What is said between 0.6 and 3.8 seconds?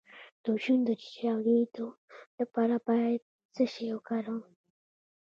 شونډو د چاودیدو لپاره باید څه